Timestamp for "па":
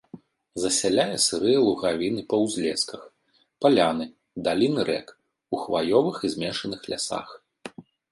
2.31-2.35